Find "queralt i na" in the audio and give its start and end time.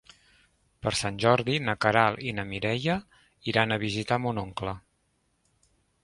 1.85-2.45